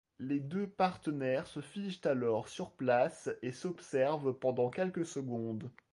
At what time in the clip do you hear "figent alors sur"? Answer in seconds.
1.61-2.71